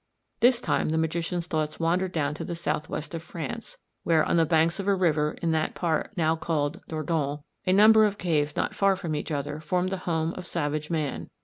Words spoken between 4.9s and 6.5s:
river in that part now